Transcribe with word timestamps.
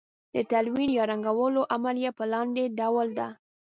د 0.35 0.35
تلوین 0.51 0.89
یا 0.97 1.03
رنګولو 1.11 1.61
عملیه 1.75 2.11
په 2.17 2.23
لاندې 2.33 2.63
ډول 2.79 3.07
ده. 3.19 3.27